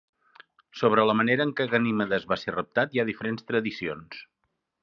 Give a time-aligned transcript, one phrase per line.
[0.79, 4.27] Sobre la manera en què Ganimedes va ser raptat, hi ha diferents tradicions.